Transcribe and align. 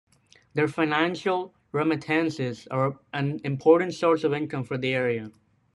Their 0.55 0.67
financial 0.67 1.53
remittances 1.71 2.65
are 2.71 2.97
an 3.13 3.39
important 3.43 3.93
source 3.93 4.23
of 4.23 4.33
income 4.33 4.63
for 4.63 4.75
the 4.75 4.95
area. 4.95 5.31